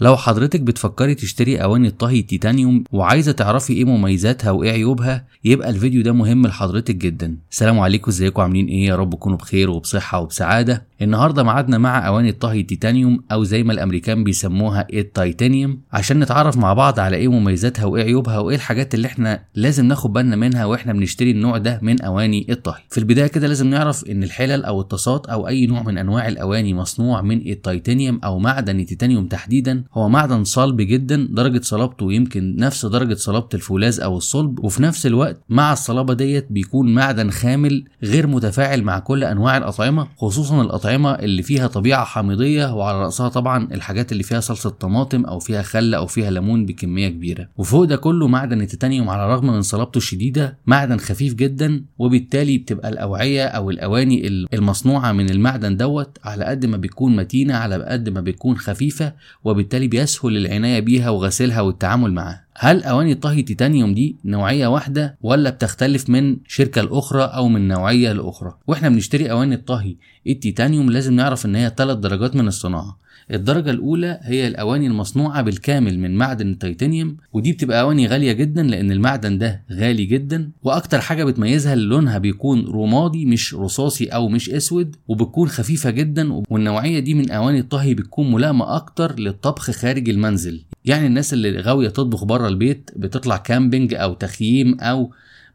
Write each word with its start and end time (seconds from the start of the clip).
لو 0.00 0.16
حضرتك 0.16 0.60
بتفكري 0.60 1.14
تشتري 1.14 1.56
أواني 1.62 1.88
الطهي 1.88 2.20
التيتانيوم 2.20 2.84
وعايزة 2.92 3.32
تعرفي 3.32 3.72
إيه 3.72 3.84
مميزاتها 3.84 4.50
وإيه 4.50 4.70
عيوبها 4.70 5.24
يبقى 5.44 5.70
الفيديو 5.70 6.02
ده 6.02 6.12
مهم 6.12 6.46
لحضرتك 6.46 6.94
جدا. 6.94 7.36
السلام 7.50 7.80
عليكم 7.80 8.10
إزيكم؟ 8.10 8.42
عاملين 8.42 8.66
إيه؟ 8.66 8.86
يا 8.86 8.96
رب 8.96 9.14
تكونوا 9.14 9.38
بخير 9.38 9.70
وبصحة 9.70 10.20
وبسعادة. 10.20 10.84
النهارده 11.02 11.42
ميعادنا 11.42 11.78
مع 11.78 12.06
أواني 12.06 12.28
الطهي 12.28 12.60
التيتانيوم 12.60 13.24
أو 13.32 13.44
زي 13.44 13.62
ما 13.62 13.72
الأمريكان 13.72 14.24
بيسموها 14.24 14.86
التيتانيوم 14.92 15.80
عشان 15.92 16.20
نتعرف 16.20 16.56
مع 16.56 16.72
بعض 16.74 17.00
على 17.00 17.16
إيه 17.16 17.28
مميزاتها 17.28 17.84
وإيه 17.84 18.04
عيوبها 18.04 18.38
وإيه 18.38 18.56
الحاجات 18.56 18.94
اللي 18.94 19.06
إحنا 19.06 19.42
لازم 19.54 19.84
ناخد 19.88 20.12
بالنا 20.12 20.36
منها 20.36 20.64
وإحنا 20.64 20.92
بنشتري 20.92 21.30
النوع 21.30 21.58
ده 21.58 21.78
من 21.82 22.02
أواني 22.02 22.46
الطهي. 22.50 22.80
في 22.90 22.98
البداية 22.98 23.26
كده 23.26 23.46
لازم 23.48 23.66
نعرف 23.70 24.04
إن 24.04 24.22
الحلل 24.22 24.64
أو 24.64 24.80
الطاسات 24.80 25.26
أو 25.26 25.48
أي 25.48 25.66
نوع 25.66 25.82
من 25.82 25.98
أنواع 25.98 26.28
الأواني 26.28 26.74
مصنوع 26.74 27.22
من 27.22 27.36
التيتانيوم 27.50 28.20
أو 28.24 28.38
معدن 28.38 28.80
التيتانيوم 28.80 29.26
تحديدا. 29.26 29.84
هو 29.94 30.08
معدن 30.08 30.44
صلب 30.44 30.80
جدا 30.80 31.28
درجة 31.30 31.60
صلابته 31.62 32.12
يمكن 32.12 32.56
نفس 32.56 32.86
درجة 32.86 33.14
صلابة 33.14 33.48
الفولاذ 33.54 34.00
أو 34.00 34.16
الصلب 34.16 34.64
وفي 34.64 34.82
نفس 34.82 35.06
الوقت 35.06 35.40
مع 35.48 35.72
الصلابة 35.72 36.14
ديت 36.14 36.46
بيكون 36.50 36.94
معدن 36.94 37.30
خامل 37.30 37.84
غير 38.02 38.26
متفاعل 38.26 38.82
مع 38.82 38.98
كل 38.98 39.24
أنواع 39.24 39.56
الأطعمة 39.56 40.08
خصوصا 40.16 40.62
الأطعمة 40.62 40.85
اللي 40.94 41.42
فيها 41.42 41.66
طبيعة 41.66 42.04
حامضية 42.04 42.74
وعلى 42.74 42.98
رأسها 43.04 43.28
طبعا 43.28 43.68
الحاجات 43.72 44.12
اللي 44.12 44.22
فيها 44.22 44.40
صلصة 44.40 44.70
طماطم 44.70 45.24
أو 45.24 45.38
فيها 45.38 45.62
خل 45.62 45.94
أو 45.94 46.06
فيها 46.06 46.30
ليمون 46.30 46.66
بكمية 46.66 47.08
كبيرة. 47.08 47.48
وفوق 47.56 47.84
ده 47.84 47.96
كله 47.96 48.28
معدن 48.28 48.60
التيتانيوم 48.60 49.10
على 49.10 49.24
الرغم 49.24 49.46
من 49.46 49.62
صلابته 49.62 49.98
الشديدة 49.98 50.58
معدن 50.66 50.96
خفيف 50.98 51.34
جدا 51.34 51.84
وبالتالي 51.98 52.58
بتبقى 52.58 52.88
الأوعية 52.88 53.44
أو 53.46 53.70
الأواني 53.70 54.26
المصنوعة 54.54 55.12
من 55.12 55.30
المعدن 55.30 55.76
دوت 55.76 56.18
على 56.24 56.44
قد 56.44 56.66
ما 56.66 56.76
بتكون 56.76 57.16
متينة 57.16 57.54
على 57.54 57.84
قد 57.84 58.08
ما 58.08 58.20
بتكون 58.20 58.56
خفيفة 58.58 59.12
وبالتالي 59.44 59.88
بيسهل 59.88 60.36
العناية 60.36 60.80
بيها 60.80 61.10
وغسيلها 61.10 61.60
والتعامل 61.60 62.12
معاها. 62.12 62.45
هل 62.58 62.82
أواني 62.84 63.14
طهي 63.14 63.42
تيتانيوم 63.42 63.94
دي 63.94 64.16
نوعية 64.24 64.66
واحدة 64.66 65.16
ولا 65.22 65.50
بتختلف 65.50 66.10
من 66.10 66.36
شركة 66.48 66.82
لأخرى 66.82 67.22
أو 67.22 67.48
من 67.48 67.68
نوعية 67.68 68.12
لأخرى؟ 68.12 68.54
وإحنا 68.66 68.88
بنشتري 68.88 69.30
أواني 69.30 69.54
الطهي 69.54 69.96
التيتانيوم 70.26 70.90
لازم 70.90 71.12
نعرف 71.14 71.46
إن 71.46 71.56
هي 71.56 71.72
ثلاث 71.76 71.98
درجات 71.98 72.36
من 72.36 72.48
الصناعة. 72.48 73.06
الدرجة 73.30 73.70
الأولى 73.70 74.18
هي 74.22 74.46
الأواني 74.48 74.86
المصنوعة 74.86 75.42
بالكامل 75.42 75.98
من 75.98 76.14
معدن 76.16 76.50
التيتانيوم 76.50 77.16
ودي 77.32 77.52
بتبقى 77.52 77.80
أواني 77.80 78.06
غالية 78.06 78.32
جدا 78.32 78.62
لأن 78.62 78.90
المعدن 78.92 79.38
ده 79.38 79.62
غالي 79.72 80.04
جدا 80.04 80.50
وأكتر 80.62 81.00
حاجة 81.00 81.24
بتميزها 81.24 81.74
لونها 81.74 82.18
بيكون 82.18 82.66
رمادي 82.66 83.26
مش 83.26 83.54
رصاصي 83.54 84.06
أو 84.06 84.28
مش 84.28 84.50
أسود 84.50 84.96
وبتكون 85.08 85.48
خفيفة 85.48 85.90
جدا 85.90 86.32
والنوعية 86.50 86.98
دي 86.98 87.14
من 87.14 87.30
أواني 87.30 87.58
الطهي 87.60 87.94
بتكون 87.94 88.32
ملائمة 88.32 88.76
أكتر 88.76 89.18
للطبخ 89.18 89.70
خارج 89.70 90.08
المنزل. 90.08 90.62
يعني 90.86 91.06
الناس 91.06 91.32
اللي 91.32 91.60
غاوية 91.60 91.88
تطبخ 91.88 92.24
بره 92.24 92.48
البيت 92.48 92.90
بتطلع 92.96 93.36
كامبينج 93.36 93.94
أو 93.94 94.14
تخييم 94.14 94.80
أو 94.80 95.10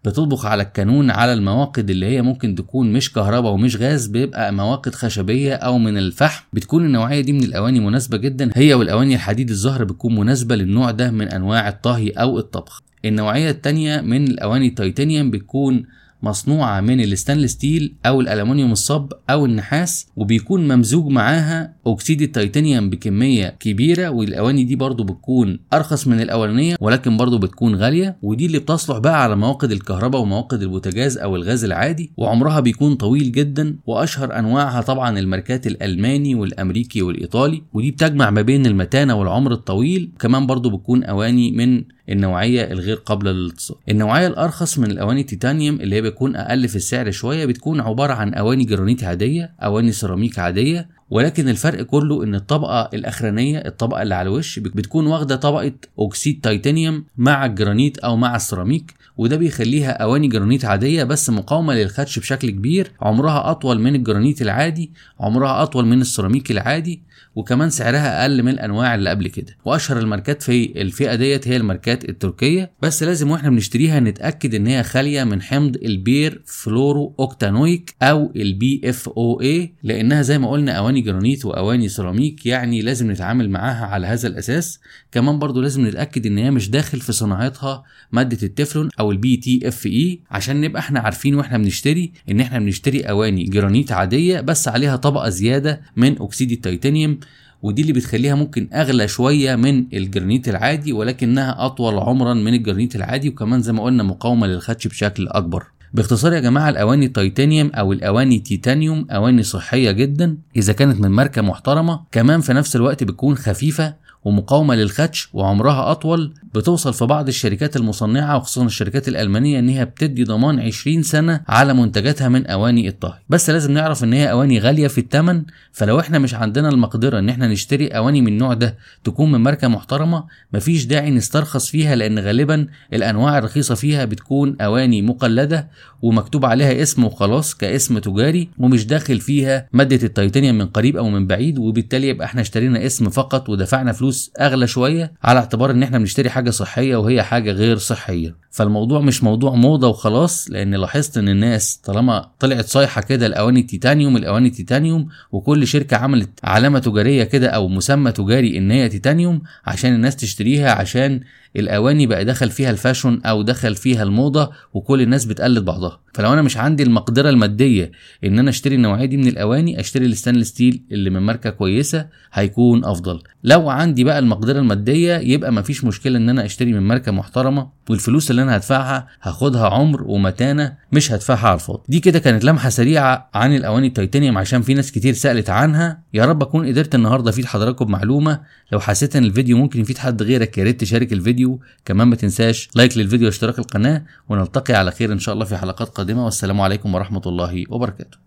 بتطبخ 0.06 0.46
على 0.46 0.64
الكانون 0.64 1.12
على 1.12 1.34
المواقد 1.34 1.90
اللي 1.90 2.06
هي 2.06 2.22
ممكن 2.22 2.56
تكون 2.56 2.94
مش 2.94 3.14
كهرباء 3.14 3.52
ومش 3.52 3.76
غاز 3.76 4.08
بيبقى 4.08 4.54
مواقد 4.54 4.96
خشبية 4.96 5.54
أو 5.56 5.78
من 5.78 5.98
الفحم. 5.98 6.44
بتكون 6.54 6.86
النوعية 6.86 7.22
دي 7.22 7.34
من 7.34 7.44
الأواني 7.44 7.80
مناسبة 7.80 8.18
جدا. 8.18 8.50
هي 8.56 8.74
والأواني 8.74 9.16
الحديد 9.16 9.50
الزهر 9.50 9.84
بتكون 9.84 10.16
مناسبة 10.16 10.56
للنوع 10.56 10.92
ده 10.92 11.12
من 11.12 11.28
أنواع 11.28 11.70
الطهي 11.70 12.10
أو 12.10 12.40
الطبخ. 12.40 12.82
النوعية 13.06 13.50
التانية 13.50 14.02
من 14.02 14.28
الأواني 14.28 14.68
التيتانيوم 14.68 15.32
بتكون 15.32 15.86
مصنوعة 16.24 16.82
من 16.82 17.02
الستانلس 17.02 17.52
ستيل 17.52 17.94
أو 18.06 18.22
الألمنيوم 18.22 18.72
الصب 18.72 19.14
أو 19.30 19.46
النحاس 19.46 20.08
وبيكون 20.16 20.68
ممزوج 20.76 21.08
معاها 21.12 21.74
أكسيد 21.88 22.22
التيتانيوم 22.22 22.90
بكمية 22.90 23.56
كبيرة 23.60 24.10
والأواني 24.10 24.64
دي 24.64 24.76
برضو 24.76 25.04
بتكون 25.04 25.60
أرخص 25.74 26.08
من 26.08 26.22
الأولانية 26.22 26.76
ولكن 26.80 27.18
برضو 27.18 27.38
بتكون 27.38 27.76
غالية 27.76 28.18
ودي 28.22 28.46
اللي 28.46 28.60
بتصلح 28.60 28.98
بقى 28.98 29.24
على 29.24 29.36
مواقد 29.36 29.72
الكهرباء 29.72 30.22
ومواقد 30.22 30.62
البوتاجاز 30.62 31.18
أو 31.18 31.36
الغاز 31.36 31.64
العادي 31.64 32.12
وعمرها 32.18 32.60
بيكون 32.60 32.96
طويل 32.96 33.32
جدا 33.32 33.76
وأشهر 33.88 34.40
أنواعها 34.40 34.82
طبعا 34.82 35.20
الماركات 35.20 35.68
الألماني 35.68 36.36
والأمريكي 36.36 37.02
والإيطالي 37.02 37.62
ودي 37.74 37.92
بتجمع 37.92 38.30
ما 38.30 38.42
بين 38.42 38.66
المتانة 38.66 39.16
والعمر 39.16 39.52
الطويل 39.52 40.10
كمان 40.20 40.48
برضو 40.48 40.70
بتكون 40.70 41.04
أواني 41.04 41.52
من 41.52 41.84
النوعية 42.12 42.72
الغير 42.72 42.96
قابلة 42.96 43.32
للالتصاق. 43.32 43.78
النوعية 43.90 44.28
الأرخص 44.28 44.80
من 44.80 44.92
الأواني 44.92 45.22
التيتانيوم 45.22 45.76
اللي 45.76 45.96
هي 45.96 46.02
بتكون 46.02 46.36
أقل 46.36 46.68
في 46.68 46.76
السعر 46.76 47.12
شوية 47.12 47.46
بتكون 47.46 47.82
عبارة 47.82 48.14
عن 48.14 48.34
أواني 48.34 48.64
جرانيت 48.64 49.04
عادية 49.04 49.52
أواني 49.64 49.92
سيراميك 49.92 50.40
عادية 50.40 51.01
ولكن 51.12 51.50
الفرق 51.50 51.82
كله 51.82 52.24
إن 52.24 52.36
الطبقة 52.36 52.90
الأخرانية 52.94 53.58
الطبقة 53.58 54.02
اللي 54.02 54.16
على 54.16 54.30
الوش 54.30 54.60
بتكون 54.60 55.08
واخدة 55.08 55.36
طبقة 55.36 55.72
اكسيد 56.00 56.40
تيتانيوم 56.44 57.04
مع 57.18 57.46
الجرانيت 57.46 57.98
أو 57.98 58.16
مع 58.16 58.36
السيراميك 58.36 58.94
وده 59.18 59.36
بيخليها 59.38 59.92
أواني 59.92 60.28
جرانيت 60.28 60.66
عادية 60.66 61.04
بس 61.04 61.30
مقاومة 61.30 61.74
للخدش 61.74 62.20
بشكل 62.20 62.50
كبير. 62.50 62.92
عمرها 63.02 63.52
أطول 63.52 63.80
من 63.80 63.96
الجرانيت 63.96 64.42
العادي 64.42 64.92
عمرها 65.20 65.64
أطول 65.64 65.86
من 65.86 66.02
السيراميك 66.02 66.52
العادي 66.52 67.02
وكمان 67.36 67.70
سعرها 67.70 68.22
أقل 68.22 68.44
من 68.44 68.50
الأنواع 68.50 68.96
اللي 68.96 69.10
قبل 69.10 69.28
كده. 69.28 69.58
وأشهر 69.66 70.00
الماركات 70.00 70.42
في 70.44 70.82
الفئة 70.82 71.16
ديت 71.16 71.48
هي 71.48 71.58
الماركات 71.58 72.10
التركية 72.10 72.72
بس 72.82 73.04
لازم 73.04 73.32
وإحنا 73.32 73.50
بنشتريها 73.50 74.00
نتأكد 74.00 74.56
إن 74.56 74.68
هي 74.68 74.84
خالية 74.84 75.24
من 75.24 75.42
حمض 75.42 75.76
البيرفلورو 75.76 77.16
أوكتانويك 77.20 77.96
أو 78.02 78.32
ال 78.36 78.82
PFOA 78.86 79.74
لأنها 79.84 80.22
زي 80.22 80.38
ما 80.38 80.52
قلنا 80.52 80.72
أواني 80.72 81.01
جرانيت 81.02 81.46
وأواني 81.46 81.90
سيراميك 81.90 82.46
يعني 82.46 82.82
لازم 82.82 83.12
نتعامل 83.12 83.50
معاها 83.50 83.86
على 83.86 84.08
هذا 84.08 84.28
الأساس. 84.28 84.80
كمان 85.12 85.40
برضو 85.40 85.62
لازم 85.62 85.88
نتأكد 85.88 86.26
إن 86.26 86.38
هي 86.38 86.52
مش 86.52 86.70
داخل 86.70 87.00
في 87.00 87.12
صناعتها 87.12 87.84
مادة 88.12 88.48
التيفلون 88.48 88.90
أو 89.00 89.12
ال 89.12 89.38
PTFE 89.38 90.20
عشان 90.32 90.62
نبقى 90.62 90.80
إحنا 90.80 91.00
عارفين 91.00 91.36
وإحنا 91.36 91.58
بنشتري 91.58 92.12
إن 92.32 92.40
إحنا 92.40 92.60
بنشتري 92.60 93.02
أواني 93.02 93.44
جرانيت 93.44 93.92
عادية 93.92 94.42
بس 94.42 94.68
عليها 94.68 94.96
طبقة 94.96 95.30
زيادة 95.30 95.82
من 95.96 96.22
أكسيد 96.22 96.52
التيتانيوم 96.52 97.20
ودي 97.62 97.82
اللي 97.82 97.94
بتخليها 97.94 98.36
ممكن 98.36 98.70
أغلى 98.74 99.08
شوية 99.08 99.56
من 99.56 99.86
الجرانيت 99.94 100.50
العادي 100.50 100.94
ولكنها 100.94 101.66
أطول 101.66 102.00
عمرا 102.00 102.34
من 102.34 102.54
الجرانيت 102.54 102.96
العادي 102.96 103.30
وكمان 103.30 103.62
زي 103.62 103.74
ما 103.74 103.84
قلنا 103.84 104.04
مقاومة 104.04 104.48
للخدش 104.48 104.88
بشكل 104.88 105.28
أكبر. 105.28 105.66
باختصار 105.94 106.34
يا 106.34 106.40
جماعة 106.40 106.70
الأواني 106.70 107.06
التيتانيوم 107.06 107.72
أو 107.74 107.94
الأواني 107.94 108.40
تيتانيوم 108.40 109.08
أواني 109.12 109.44
صحية 109.44 109.92
جدا 109.92 110.38
إذا 110.56 110.74
كانت 110.74 111.02
من 111.02 111.10
ماركة 111.10 111.42
محترمة 111.42 112.00
كمان 112.12 112.42
في 112.42 112.54
نفس 112.54 112.76
الوقت 112.76 113.04
بتكون 113.04 113.36
خفيفة 113.38 113.94
ومقاومة 114.24 114.76
للخدش 114.76 115.30
وعمرها 115.34 115.92
أطول 115.92 116.34
بتوصل 116.56 116.94
في 116.94 117.06
بعض 117.06 117.28
الشركات 117.28 117.76
المصنعة 117.76 118.38
وخصوصا 118.38 118.66
الشركات 118.66 119.08
الألمانية 119.08 119.60
إن 119.60 119.70
هي 119.70 119.86
بتدي 119.86 120.24
ضمان 120.24 120.60
20 120.60 121.04
سنة 121.04 121.42
على 121.48 121.74
منتجاتها 121.74 122.30
من 122.30 122.48
أواني 122.48 122.88
الطهي. 122.88 123.20
بس 123.30 123.50
لازم 123.50 123.72
نعرف 123.72 124.04
إن 124.04 124.14
هي 124.14 124.32
أواني 124.32 124.60
غالية 124.60 124.88
في 124.88 124.98
الثمن 124.98 125.44
فلو 125.72 126.00
إحنا 126.00 126.20
مش 126.20 126.34
عندنا 126.34 126.70
المقدرة 126.70 127.20
إن 127.20 127.30
إحنا 127.30 127.48
نشتري 127.48 127.88
أواني 127.88 128.22
من 128.22 128.28
النوع 128.28 128.54
ده 128.54 128.78
تكون 129.04 129.32
من 129.32 129.40
ماركة 129.40 129.68
محترمة 129.68 130.24
مفيش 130.54 130.86
داعي 130.86 131.12
نسترخص 131.12 131.70
فيها 131.70 131.96
لأن 131.96 132.20
غالبا 132.20 132.68
الأنواع 132.94 133.38
الرخيصة 133.38 133.76
فيها 133.76 134.06
بتكون 134.06 134.56
أواني 134.62 135.02
مقلدة 135.02 135.68
ومكتوب 136.02 136.46
عليها 136.46 136.82
اسم 136.82 137.04
وخلاص 137.04 137.56
كاسم 137.56 138.00
تجاري 138.00 138.50
ومش 138.60 138.86
داخل 138.86 139.20
فيها 139.20 139.68
مادة 139.74 140.00
التيتانيوم 140.08 140.58
من 140.58 140.66
قريب 140.66 140.98
أو 140.98 141.10
من 141.10 141.28
بعيد 141.28 141.58
وبالتالي 141.60 142.08
يبقى 142.08 142.26
إحنا 142.26 142.42
اشترينا 142.42 142.86
اسم 142.86 143.10
فقط 143.10 143.50
ودفعنا 143.50 143.92
فلوس 143.92 144.11
فلوس 144.12 144.32
أغلى 144.40 144.68
شوية 144.68 145.14
على 145.24 145.40
اعتبار 145.40 145.72
إن 145.72 145.84
إحنا 145.84 145.98
بنشتري 145.98 146.30
حاجة 146.30 146.50
صحية 146.50 146.96
وهي 146.96 147.24
حاجة 147.24 147.52
غير 147.52 147.78
صحية. 147.78 148.36
فالموضوع 148.52 149.02
مش 149.02 149.24
موضوع 149.24 149.56
موضة 149.56 149.88
وخلاص 149.88 150.48
لأن 150.50 150.76
لاحظت 150.76 151.18
إن 151.18 151.30
الناس 151.30 151.78
طالما 151.84 152.30
طلعت 152.40 152.66
صيحه 152.66 153.02
كده 153.02 153.26
الاواني 153.26 153.60
التيتانيوم 153.60 154.18
الأواني 154.18 154.48
التيتانيوم 154.48 155.08
وكل 155.32 155.68
شركة 155.68 155.98
عملت 155.98 156.30
علامة 156.44 156.80
تجارية 156.80 157.24
كده 157.24 157.48
أو 157.50 157.68
مسمى 157.68 158.12
تجاري 158.12 158.58
إن 158.58 158.72
هي 158.72 158.90
تيتانيوم 158.90 159.42
عشان 159.66 159.94
الناس 159.94 160.16
تشتريها 160.16 160.72
عشان 160.72 161.22
الأواني 161.56 162.08
بقى 162.08 162.26
دخل 162.26 162.50
فيها 162.50 162.70
ال 162.72 162.78
fashion 162.78 163.22
أو 163.22 163.42
دخل 163.42 163.76
فيها 163.76 164.04
الموضة 164.04 164.52
وكل 164.74 165.02
الناس 165.02 165.26
بتقلد 165.26 165.66
بعضها. 165.66 166.00
فلو 166.14 166.34
أنا 166.34 166.42
مش 166.42 166.58
عندي 166.58 166.84
المقدرة 166.84 167.30
المادية 167.30 167.92
إن 168.24 168.40
أنا 168.40 168.50
أشتري 168.50 168.76
النوعية 168.76 169.06
دي 169.06 169.18
من 169.18 169.28
الأواني 169.28 169.80
أشتري 169.80 170.06
ال 170.06 170.10
stainless 170.10 170.48
steel 170.48 170.84
اللي 170.92 171.10
من 171.10 171.20
ماركة 171.20 171.50
كويسة 171.50 172.08
هيكون 172.34 172.86
أفضل. 172.86 173.20
لو 173.44 173.70
عندي 173.70 174.04
بقى 174.04 174.20
المقدرة 174.20 174.60
المادية 174.60 175.18
يبقى 175.18 175.52
مفيش 175.54 175.84
مشكلة 175.84 176.18
إن 176.18 176.30
أنا 176.30 176.46
أشتري 176.46 176.74
من 176.74 176.82
ماركة 176.82 177.12
محترمة 177.12 177.70
والفلوس 177.90 178.32
اللي 178.32 178.42
أنا 178.42 178.56
هدفعها 178.58 179.08
هاخدها 179.22 179.68
عمر 179.68 180.04
ومتانة 180.04 180.74
مش 180.92 181.12
هدفعها 181.12 181.48
على 181.48 181.56
الفاضي. 181.56 181.84
دي 181.90 182.00
كده 182.00 182.20
كانت 182.20 182.44
لمحة 182.46 182.70
سريعة 182.70 183.30
عن 183.34 183.56
الأواني 183.56 183.88
التيتانيوم 183.88 184.38
عشان 184.38 184.62
في 184.62 184.74
ناس 184.74 184.92
كتير 184.92 185.14
سألت 185.14 185.50
عنها. 185.50 186.02
يا 186.14 186.26
رب 186.26 186.42
أكون 186.42 186.68
قدرت 186.68 186.96
النهارده 186.96 187.30
أفيد 187.30 187.46
حضراتكم 187.46 187.86
بمعلومة. 187.86 188.40
لو 188.72 188.80
حسيت 188.80 189.16
إن 189.16 189.24
الفيديو 189.24 189.58
ممكن 189.58 189.80
يفيد 189.82 189.98
حد 189.98 190.24
غيرك 190.24 190.58
يا 190.58 190.64
ريت 190.64 190.82
تشارك 190.82 191.14
الفيديو. 191.42 191.60
كمان 191.86 192.08
ما 192.08 192.16
تنساش 192.16 192.70
لايك 192.76 192.98
للفيديو 192.98 193.28
واشتراك 193.28 193.60
القناة 193.60 194.06
ونلتقي 194.30 194.74
على 194.74 194.92
خير 194.92 195.12
إن 195.12 195.20
شاء 195.20 195.34
الله 195.34 195.46
في 195.46 195.58
حلقات 195.58 195.90
قادمة. 195.90 196.26
والسلام 196.26 196.62
عليكم 196.62 196.96
ورحمة 196.96 197.22
الله 197.26 197.66
وبركاته. 197.70 198.18